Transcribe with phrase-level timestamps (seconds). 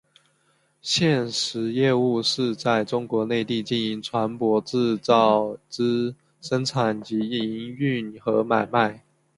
[0.81, 9.03] 现时业务是在中国内地经营船舶制造之生产及营运和买卖。